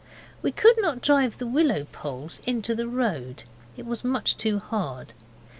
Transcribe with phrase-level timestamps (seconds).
[0.41, 3.43] We could not drive the willow poles into the road;
[3.77, 5.13] it was much too hard.